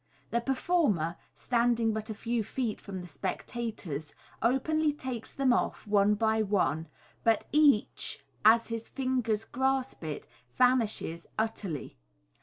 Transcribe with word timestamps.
The 0.31 0.41
performer, 0.41 1.15
standing 1.35 1.93
but 1.93 2.09
a 2.09 2.15
few 2.15 2.43
feet 2.43 2.81
from 2.81 3.01
the 3.01 3.07
spectators, 3.07 4.15
openly 4.41 4.91
takes 4.93 5.31
them 5.31 5.53
off 5.53 5.85
one 5.85 6.15
by 6.15 6.41
one, 6.41 6.87
but 7.23 7.47
each, 7.51 8.25
as 8.43 8.69
his 8.69 8.89
fingers 8.89 9.45
grasp 9.45 10.03
it, 10.03 10.25
vanishes 10.55 11.27
utterly. 11.37 11.99